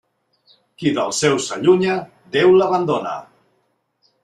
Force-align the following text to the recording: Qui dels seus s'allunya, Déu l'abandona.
Qui 0.83 0.93
dels 0.95 1.19
seus 1.25 1.51
s'allunya, 1.51 1.99
Déu 2.39 2.57
l'abandona. 2.61 3.15